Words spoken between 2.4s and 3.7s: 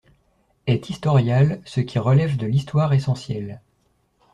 l'histoire essentielle.